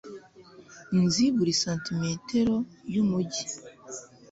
nzi 1.01 1.25
buri 1.35 1.53
santimetero 1.63 2.55
yumujyi 2.93 3.45